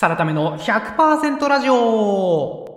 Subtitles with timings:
[0.00, 2.69] さらための100%ラジオ。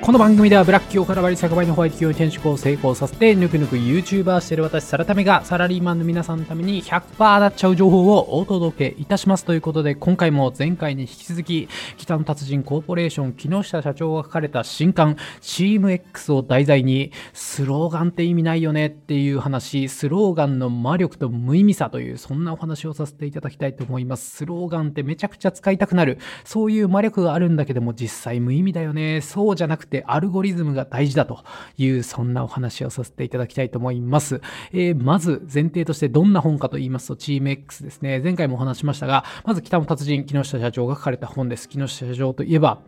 [0.00, 24.30] この番組ではブラック企業から割り100倍のホワイト企業に転職を成功させてぬくぬく YouTuber してる私サラタメがサラリーマンの皆さんのために100%なっちゃう情報をお届けいたしますということで今回も前回に引き続き北の達人コーポレーション木下社長が書かれた新刊チーム X を題材にスローガンって意味ないよねっていう話スローガンの魔力と無意味さというそんなお話をさせていただきたいと思います。
[24.30, 29.20] スローガンってめちゃくちゃ使いたくなるそういう魔力があるんだけども実際無意味だよね。
[29.20, 31.44] そうじゃなくてアルゴリズムが大事だと
[31.76, 34.40] いうそんなお話をさせていただきたいと思います。
[34.72, 38.20] えー、まず前提としてどんな本かと言いますとチーム X ですね。
[38.20, 41.68] 前回もお話しましたが、まず北の達人木下社長が書かれた本です。
[41.68, 42.82] 木下社長といえば、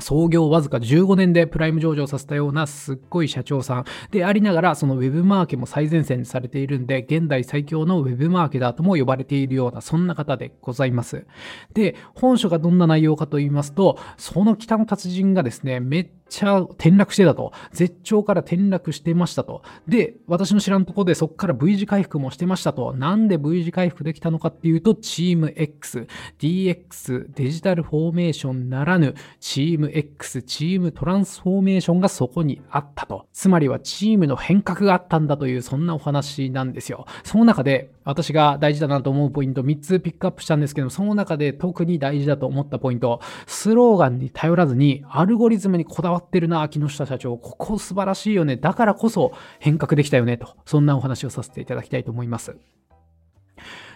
[0.00, 11.26] 創業わずか15年でプライム上場させたようなすっごい社長さんでありながらそのウェブマーケも最前線にされているんで現代最強のウェブマーケターとも呼ばれているようなそんな方でございます。
[11.74, 17.52] で、本書がどんな内容かと言いますとその北の達人がですねめっちゃ転落してたと。
[17.72, 19.62] 絶頂から転落してましたと。
[19.86, 22.92] で、私の知らんとこでそこから V 字回復もしてましたと。
[22.94, 26.08] なんで V 字回復できたのかっていうと、チーム X、
[26.38, 33.26] DX、デジタルフォーメーションならぬ、チーム X、チームトランスフォーメーションがそこにあったと。
[33.32, 37.06] つまりはチームの変革があったんだという、そんなお話なんですよ。
[37.24, 47.36] その中で、私が大事だなと思うポイント3つピックアップしたんですけど、その中で特に大事だと思ったポイント、スローガンに頼らずにアルゴリズムにこだわってるな、木下社長。
[47.36, 48.56] ここ素晴らしいよね。
[48.56, 50.36] だからこそ変革できたよね。
[50.36, 50.48] と。
[50.66, 52.56] そんなお話をさせていただきたいと思います。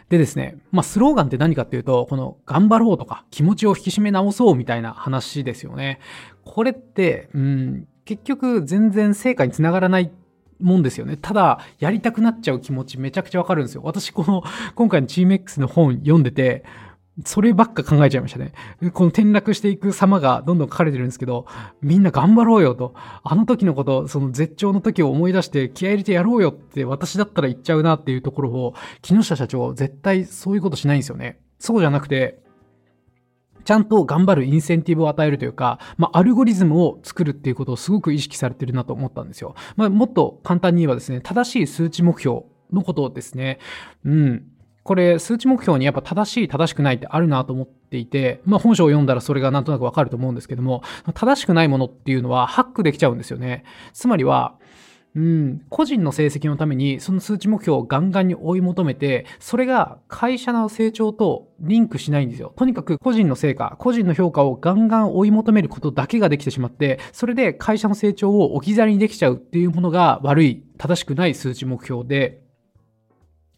[0.08, 6.00] でですね、まあ、スローガンって何かっていうと、この頑張ろうとか気持ちを引き締め直そうみたいな話ですよね。
[6.44, 10.10] これって、うん、結局全然成果につながらない
[10.60, 11.16] もんですよね。
[11.16, 13.82] ただ、やりたくなっちゃう気持ちめちゃくちゃわかるんですよ。
[13.84, 14.42] 私、この、
[14.74, 16.64] 今回のチーム X の本読んでて、
[17.24, 18.52] そればっか考えちゃいましたね。
[18.92, 21.46] この転落していく様がどんどん書かれてるんですけど、
[21.82, 22.94] みんな頑張ろうよと。
[23.24, 31.40] あの時のこと、その絶頂の時を思い出して気合入れてやろうよって私だったら言っちゃうなっていうところを、木下社長絶対そういうことしないんですよね。
[31.58, 32.40] そうじゃなくて、
[33.64, 39.56] ちゃんと頑張るインセンティブを与えるというか、まあ、アルゴリズムを作るっていうことをすごく意識されてるなと思ったんですよ。
[39.76, 42.42] まあ、もっと簡単に言えばですね、正しい数値目標
[42.72, 43.58] のことをですね。
[44.04, 44.46] うん。
[44.88, 50.82] これ、数値目標にやっぱ正しい、正しくないってあるなと思っていて、まあ本書を読んだらそれがなんとなくわかると思うんですけども、
[51.12, 53.64] 正しくないものっていうのはハックできちゃうんですよね。
[53.92, 54.54] つまりは、
[55.14, 62.54] うん、個人の成績のためにその数値目標をガンガンに追い求めて、それが会社の成長とリンクしないんですよ。
[62.56, 72.47] とにかく個人の成果、個人の評価をガンガン追い求めることだけができてしまって、それで会社の成長を置き去りにできちゃうっていうものが悪い、正しくない数値目標で、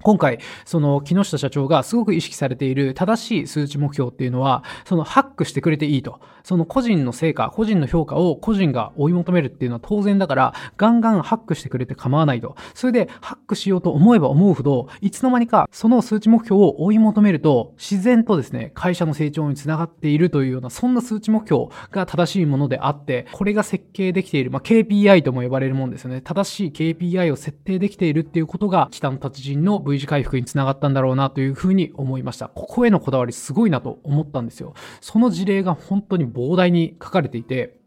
[0.03, 6.21] 今回、その木下社長がすごく意識されている正しい数値目標っていうのは、そのハックしてくれていいと。
[6.43, 12.56] その個人の成果、個人の評価を個人が追い求めるっていうのは当然だから、ガンガンハックしてくれて構わないと。
[12.75, 26.22] それで、ハックしようと思えば思うほど、いつの間にかその数値目標を追い求めると、自然とですね、会社の成長につながっているというような、そんな数値目標が正しいものであって、これが設計できている、まあ、KPI とも呼ばれるもんですよね。
[26.22, 32.48] 正しい KPI を設定できているっていうことが、北の達人の V 字回復につながったんだろうなというふうに思いました。
[32.48, 34.74] ここへのこだわりすごいなと思ったんですよ。
[35.00, 37.79] その事例が本当に膨大に書かれていて、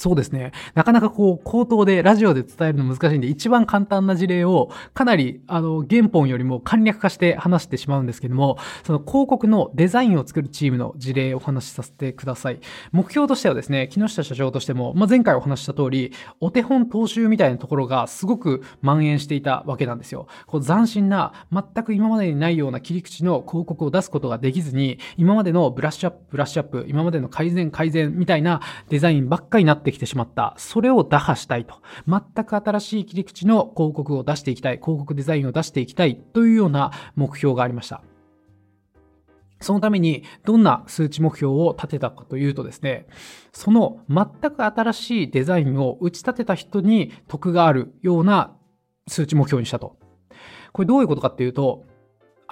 [0.00, 0.52] そうですね。
[0.74, 12.60] なかなかこう、口頭でラジオで伝えるの難しいんで、一番簡単な事例をかなり、あの、原本よりも簡略化して話してしまうんですけども、その広告のデザインを作るチームの事例をお話しさせてください。
[12.92, 20.28] 目標としてはですね、木下社長としても、まあ、前回お話した通り、お手本踏襲みたいなところがすごく蔓延していたわけなんですよ。
[20.46, 30.54] こう斬新な、全く今までにないような切り口の広告を出すことができずに、今までのブラッシュアップ、ブラッシュアップ、今までの改善、改善みたいなデザインばっかりになってってきてしまった。
[30.56, 31.82] それを打破したいと。
[32.06, 34.76] 全く新しい切り口の広告を出していきたい。
[34.78, 38.02] 広告デザインを出していきたいというような目標がありました。
[39.60, 43.06] そのためにどんな数値目標を立てたかというとですね、
[43.52, 48.56] その全く新しいデザインを打ち立てた人に得があるような
[49.06, 49.98] 数値目標にしたと。
[50.72, 51.84] これどういうことかっていうと、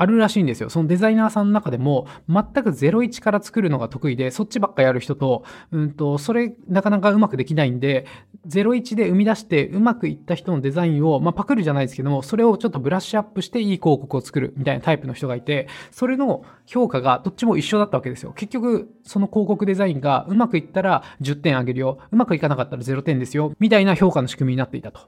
[0.01, 0.71] あるらしいんですよ。
[0.71, 5.43] そのデザイナーさんの中でも、全く01から作るのが得意で、そっちばっかやる人と、
[5.73, 8.07] うんと、それなかなかうまくできないんで、
[8.49, 18.33] 01で生み出してうまくいった人のデザインを、まあ、パクるじゃないですけども、それをちょっとブラッシュアップしていい広告を作るみたいなタイプの人がいて、それの評価がどっちも一緒だったわけですよ。
[18.37, 21.99] 結局、その広告デザインがうまくいったら10点あげるよ。
[22.13, 23.53] うまくいかなかったら0点ですよ。
[23.59, 25.01] みたいな評価の仕組みになっていたと。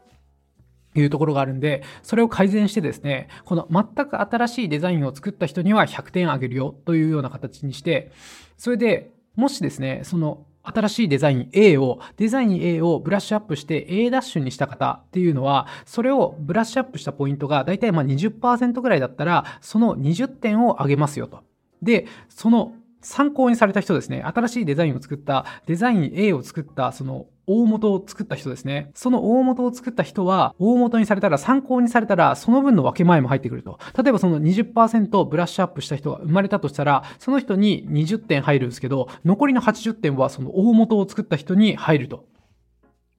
[0.94, 8.10] いうところがあるんで、それを改善してですね、この全く新しいデザインを作った人には100点あげるよというような形にして、
[8.56, 21.42] それで、もしですね、その新しいデザイン A を、デザイン A をブラッシュアップして A ダッシュにした方っていうのは、それをブラッシュアップしたポイントがだいたいまあ20%ぐらいだったら、その20点を上げますよと。
[21.82, 28.90] で、その参考にされた人ですね、新しいデザインを作った、デザイン A を作った、その大元を作った人ですね。
[28.94, 33.78] その大元を作った人は、大元にされたら、参考にされたら、その分の分け前も入ってくると。
[34.00, 42.29] 例えばその20%ブラッシュアップした人が生まれたとしたら、その人に20点入るんですけど、残りの80点はその大元を作った人に入ると。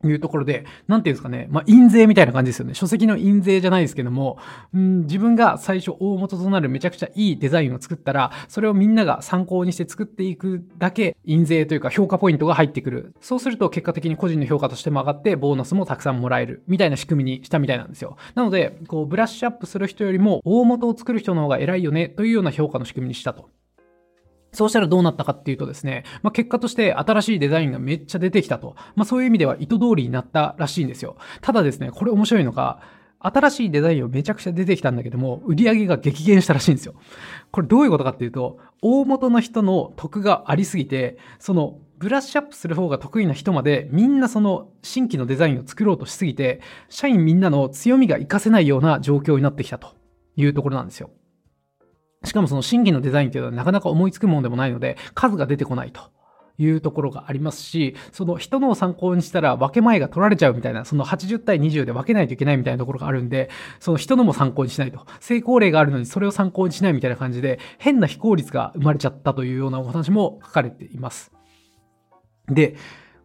[0.07, 2.73] いうところで、なんていうんですかね、まあ、印税みたいな感じですよね。
[2.73, 4.37] 書籍の印税じゃないですけども、
[4.73, 13.13] うん、自分が最初大元となるめちゃくちゃいいデザインを作ったら、それをみんなが参考にして作っていくだけ、印税というか評価ポイントが入ってくる。
[13.21, 16.63] そうすると結果的に個人の評価としても上がって、ボーナスもたくさんもらえる。
[16.67, 18.17] みたいな仕組みにしたみたいなんですよ。
[18.35, 23.49] なので、こう、ブラッシュアップする人よりも、大元を作る人の方が偉いよね、というような評価の仕組みにしたと。
[24.51, 28.75] そうしたらどうなったかっていうとですね、まあ、結果として新しいデザインがめっちゃ出てきたと。
[28.95, 31.15] まあ、そういう意味では意図通りになったらしいんですよ。
[31.41, 32.81] ただですね、これ面白いのが、
[33.23, 36.95] 新しいデザインをめちゃくちゃ出てきたんだけども、売り上げが激減したらしいんですよ。
[37.51, 49.89] これどういうことかっていうと、大元の人の得がありすぎて、そのブラッシュアップする方が得意な人までみんなその新規のデザインを作ろうとしすぎて、社員みんなの強みが活かせないような状況になってきたと
[50.35, 51.11] いうところなんですよ。
[52.23, 56.01] しかもその新規のデザインっていうのはなかなか思いつくものでもないので、数が出てこないと。
[56.57, 65.05] いうところがありますし、その人のを参考にしたら分け前が取られちゃうみたいな、その80対20で分けないといけないみたいなところがあるんで、その人のも参考にしないと。
[65.19, 71.31] 成功例があるのにそれを参考にしないみたいな感じで、変な非効率が生まれちゃったというようなお話も書かれています。
[72.47, 72.75] で、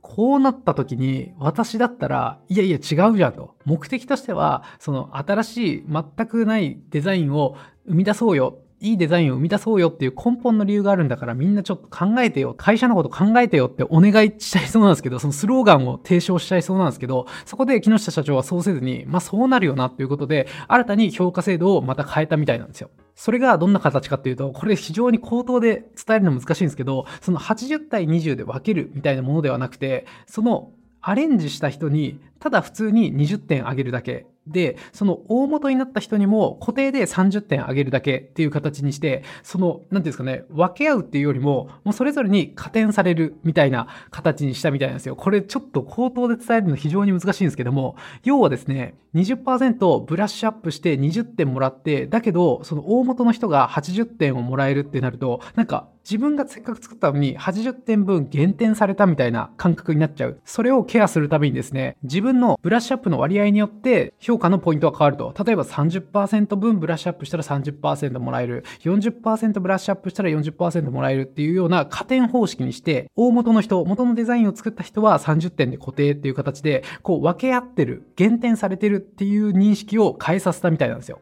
[0.01, 3.57] こうなった時に私だったら、いやいや違うじゃんと。
[3.65, 7.57] 目的としては、その新しい全くないデザインを
[7.87, 12.55] 生み出そうよいいデザインを生み出そうよっていう根本の理由があるんだからみんなちょっと考えてよ。
[12.55, 22.91] 会社のこと考えてよってお願いしちゃいそうなんですけど、そのスローガンを提唱しちゃいそうなんですけど、そこで木下社長はそうせずに、まあそうなるよなっていうことで、新たに評価制度をまた変えたみたいなんですよ。
[23.15, 30.71] それがどんな形かっていうと、これ非常に口頭で伝えるの難しいんですけど、その80対20で分けるみたいなものではなくて、その
[31.01, 34.27] アレンジした人に、ただ普通に20点あげるだけ。
[34.47, 45.17] で、その大元になった人にも固定で30点あげるだけっていう形にして、その、なんていうんですかね、分け合うっていうよりも、もうそれぞれに加点されるみたいな形にしたみたいなんですよ。
[45.17, 60.41] これちょっと口頭で伝えるの非常に難しいんですけども、要はですね、20%ブラッシュアップして20点もらって、だけど、その大元の人が80点をもらえるってなると、なんか自分がせっかく作ったのに80点分減点されたみたいな感覚になっちゃう。
[60.45, 65.35] それをケアするためにですね、自分のブラッシュアップの割合によって評価のポイントが変わると。
[65.45, 68.63] 例えば30%分ブラッシュアップしたら30%もらえる。
[68.85, 81.19] 40%ブラッシュアップしたら40%もらえるっていうような加点方式にして、大元の人、元のデザインを作った人は30点で固定っていう形で、こう分け合ってる、減点されてるっていう認識を変えさせたみたいなんですよ。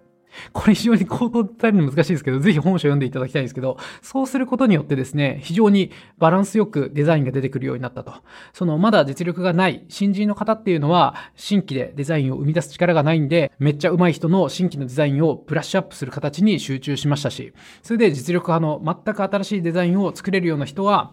[0.53, 8.15] これ非常に口頭伝えるの難しいですけど、ぜひ本書読んでいただきたいんですけど、そうすることによってですね、非常にバランスよくデザインが出てくるようになったと。
[8.53, 17.53] その、まだ実力がない新人の方っていうのは、新規でデザインを生み出す力がないんで、めっちゃ上手い人の新規のデザインをブラッシュアップする形に集中しましたし、
[17.83, 21.13] それで実力派の全く新しいデザインを作れるような人は、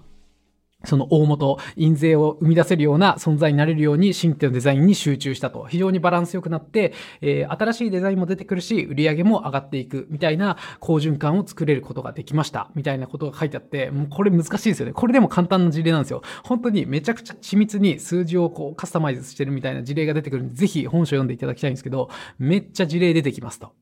[0.84, 5.66] その大元、印税を生み出せるような存在になれるように新規のデザインに集中したと。
[5.66, 12.72] 非常にバランス良くなって、えー、新しいデザインも出てくるし、売り上げも上がっていくみたいな好循環を作れることができました。
[12.76, 14.94] みたいなことが書いてあって、もうこれ難しいですよね。
[14.94, 16.22] これでも簡単な事例なんですよ。
[16.44, 23.74] 本当にめちゃくちゃ緻密に数字をこうカスタマイズしてるみたいな事例が出てくるんで、ぜひ本書読んでいただきたいんですけど、めっちゃ事例出てきますと。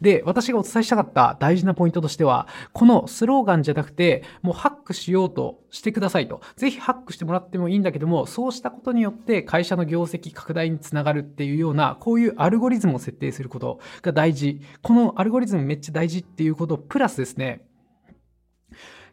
[0.00, 6.40] で、私がお伝えしたかった大事なポイントとしては、このスローガンじゃなくて、もうハックしようとしてくださいと。
[6.56, 14.60] ぜひハックしてもらってもいいんだけども、そうしたことによって会社の業績拡大につながるっていうような、こういうアルゴリズムを設定することが大事。
[14.82, 17.66] このアルゴリズムめっちゃ大事っていうこと、プラスですね、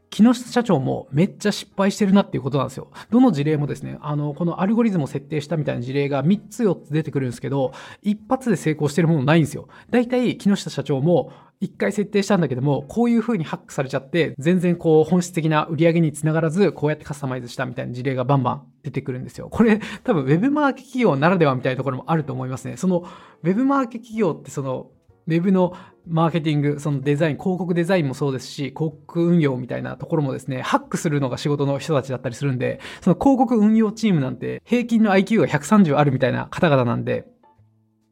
[0.09, 2.89] 木下社長もめっちゃ失敗してるなっていうことなんですよ。
[3.09, 9.67] どの事例もですね、あの、このアルゴリズムを設定したみたいな事例が3つ4つ出てくるんですけど、一発で成功してるものないんですよ。
[9.89, 19.49] 大体木下社長も一回設定したんだけども、こういう風にハックされちゃって、全然こう本質的な売り上げにつながらず、こうやってカスタマイズしたみたいな事例がバンバン出てくるんですよ。
[19.49, 22.77] これ多分 Web マーケ企業ならではみたいなところもあると思いますね。
[22.77, 23.03] その
[23.43, 24.91] Web マーケ企業ってその
[25.27, 25.75] ウェブの
[26.07, 37.25] マーケティング、そのデザイン、広告デザインもそうですし、広告運用みたいなところもですね、ハックするのが仕事の人たちだったりするんで、その広告運用チームなんて平均の IQ が130あるみたいな方々なんで、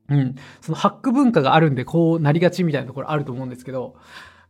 [0.10, 0.36] うん。
[0.62, 3.96] そのハック文化があるんでこうなりがちみたいなところあると思うんですけど、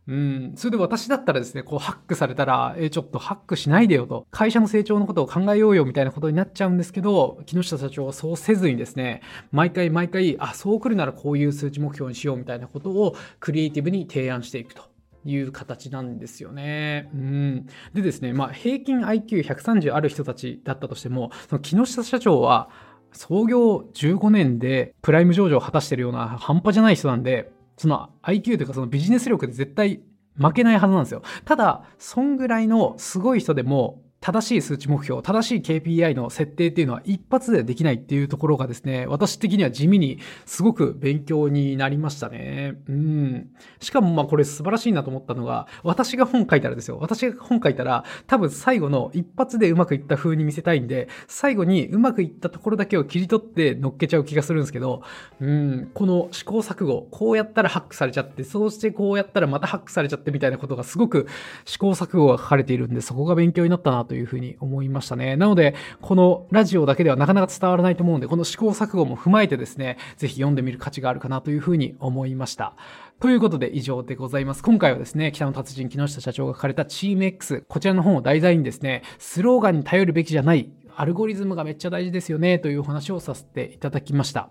[0.08, 0.52] うん。
[0.56, 14.82] それで私だったらですね、こうハックされたら、え、ちょっとハックしないでよと、会社の成長のことを考えようよみたいなことになっちゃうんですけど、木下社長はそうせずにですね、毎回毎回、あ、そう来るならこういう数値目標にしようみたいなことをクリエイティブに提案していくと。
[15.28, 17.10] いう形なんですよね。
[17.12, 17.66] うん。
[17.92, 22.68] でですね、まあ、平均 IQ130 ある人たちだったとしても、その木下社長は、
[23.12, 30.00] 創業15年でプライム上場を果たしてるような半端じゃない人なんで、その IQ というかそのビジネス力で絶対
[30.38, 31.22] 負けないはずなんですよ。
[31.44, 42.74] ただ、そんぐらいのすごい人でも、正しい数値目標、正しい KPI の設定っていうのは一発でできないっていうところがですね、私的には地味にすごく勉強になりましたね。
[42.88, 43.50] うん。
[43.78, 46.98] しかもまあこれ素晴らしいなと思ったのが、私が本書いたらですよ。
[47.00, 55.02] 私が本書いたら、多分最後の一発でうまくいった風に見せたいんで、最後にうまくいったところだけを切り取って乗っけちゃう気がするんですけど、
[55.40, 61.28] うん、この試行錯誤、こうやったらハックされちゃって、そうしてこうやったらまたハックされちゃってみたいなことがすごく
[61.64, 65.36] 試行錯誤が書かれているんで、そこが勉強になったなというというふうに思いましたね。
[65.36, 72.72] なので、このラジオだけではなかなか伝わらないと思うんで、この試行錯誤も踏まえてですね、ぜひ読んでみる価値があるかなというふうに思いました。
[73.20, 74.62] ということで以上でございます。
[74.62, 84.48] 今回はですね、北の達人木下社長が書かれたチーム X、こちらの本を題材にですね、スローガンに頼るべきじゃない、アルゴリズムがめっちゃ大事ですよね、というお話をさせていただきました。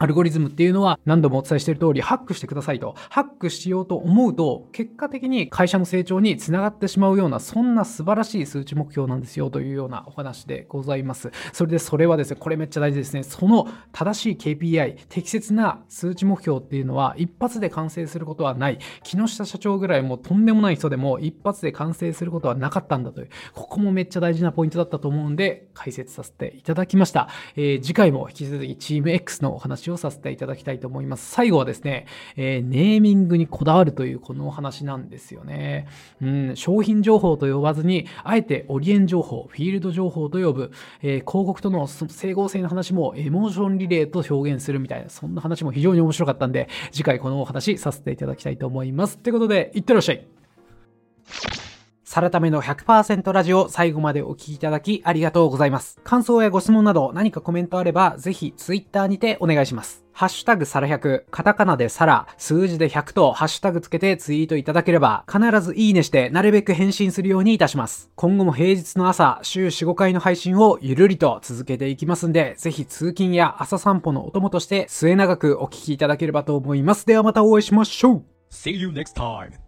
[0.00, 2.94] アルゴリズムっていうのは何度もお伝えしている通りハックしてくださいと。
[3.10, 11.32] ハックしようと思うと結果的に会社の成長につながってしまうようなそんな素晴らしい数値目標なんですよというようなお話でございます。
[11.52, 13.24] それでそれはですね、これめっちゃ大事ですね。
[13.24, 18.78] その正しい KPI、適切な数値目標っていうのは一発で完成することはない。
[19.02, 23.30] 木下社長ぐらいもとんでもない人でも一発で完成することはなかったんだという。
[23.52, 27.28] ここもめっちゃ大事なポイントだったと思うんで解説させていただきました。
[27.56, 31.30] えー、次回も引き続きチーム X のお話をさせていただきたいと思います。
[31.30, 35.86] 最後はですね、えー、ネーミングにこだわるというこのお話なんですよね。
[36.20, 49.18] うん、商品情報と呼ばずに、あえてオリエン情報、フィールド情報と呼ぶ、えー、広告との整合性の話もエモーションリレーと表現するみたいな、そんな話も非常に面白かったんで、次回このお話させていただきたいと思います。
[49.18, 51.67] ということで、いってらっしゃい。
[52.08, 56.00] サラタメの100%ラジオ最後までお聞きいただきありがとうございます。
[56.04, 60.06] 感想やご質問など何かコメントあればぜひツイッターにてお願いします。
[60.12, 68.10] ハッシュタグサラ100、カタカナでサラ、数字で100とハッシュタグつけてツイートいただければ必ずいいねしてなるべく返信するようにいたします。
[68.14, 77.04] 今後も平日の朝、週4、5回の配信をゆるりと続けていきますんで、ぜひ通勤や朝散歩のお供として末永くお聞きいただければと思います。
[77.04, 79.67] ではまたお会いしましょう See you next time!